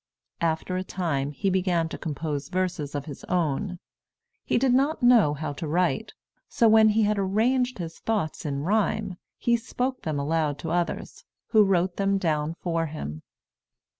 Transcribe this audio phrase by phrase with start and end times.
[0.41, 3.77] After a time, he began to compose verses of his own.
[4.43, 6.15] He did not know how to write;
[6.49, 11.23] so when he had arranged his thoughts in rhyme, he spoke them aloud to others,
[11.49, 13.21] who wrote them down for him.